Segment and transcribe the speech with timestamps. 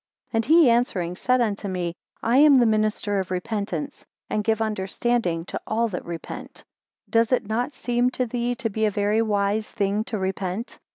[0.31, 1.93] 14 And he answering said unto me,
[2.23, 6.63] I am the minister of repentance, and give understanding to all that repent.
[7.07, 10.79] Does it not seem to thee to be a very wise thing to repent?